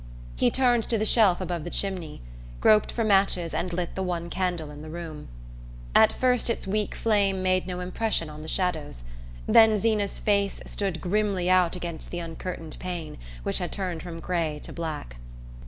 He 0.35 0.49
turned 0.49 0.81
to 0.89 0.97
the 0.97 1.05
shelf 1.05 1.39
above 1.41 1.63
the 1.63 1.69
chimney, 1.69 2.23
groped 2.59 2.91
for 2.91 3.03
matches 3.03 3.53
and 3.53 3.71
lit 3.71 3.93
the 3.93 4.01
one 4.01 4.31
candle 4.31 4.71
in 4.71 4.81
the 4.81 4.89
room. 4.89 5.27
At 5.93 6.11
first 6.11 6.49
its 6.49 6.65
weak 6.65 6.95
flame 6.95 7.43
made 7.43 7.67
no 7.67 7.79
impression 7.81 8.27
on 8.27 8.41
the 8.41 8.47
shadows; 8.47 9.03
then 9.45 9.77
Zeena's 9.77 10.17
face 10.17 10.59
stood 10.65 11.01
grimly 11.01 11.51
out 11.51 11.75
against 11.75 12.09
the 12.09 12.17
uncurtained 12.19 12.77
pane, 12.79 13.19
which 13.43 13.59
had 13.59 13.71
turned 13.71 14.01
from 14.01 14.19
grey 14.19 14.59
to 14.63 14.73
black. 14.73 15.17